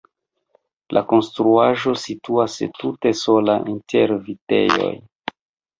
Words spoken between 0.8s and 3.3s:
La konstruaĵo situas tute